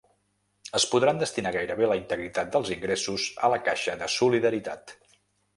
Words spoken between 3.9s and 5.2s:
de solidaritat.